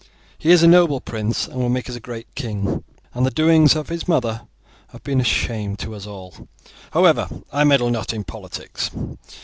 [0.39, 3.75] He is a noble prince and will make us a great king, and the doings
[3.75, 4.47] of his mother
[4.87, 6.47] have been a shame to us all.
[6.89, 8.89] However, I meddle not in politics.